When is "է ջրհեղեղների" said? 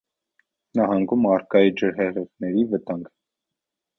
1.65-2.65